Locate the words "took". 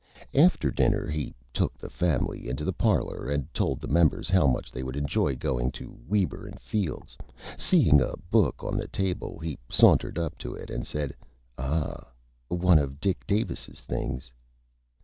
1.53-1.77